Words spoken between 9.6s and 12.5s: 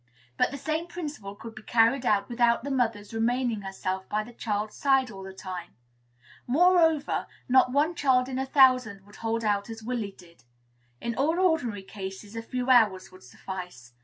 as Willy did. In all ordinary cases a